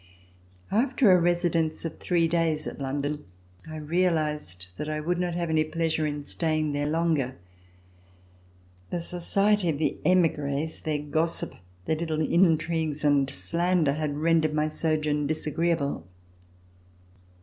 [0.71, 3.23] After a residence of three days at London,
[3.67, 7.37] I realized that I would not have any pleasure in stay ing there longer.
[8.89, 11.53] The society of the emigres, their gossip,
[11.85, 16.07] their little intrigues and slander had rendered my sojourn disagreeable.